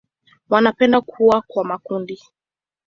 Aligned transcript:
Wanapenda 0.49 1.01
kuwa 1.01 1.41
kwa 1.41 1.65
makundi. 1.65 2.19